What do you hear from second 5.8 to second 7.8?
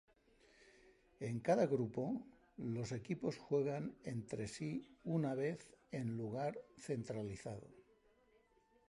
en un lugar centralizado.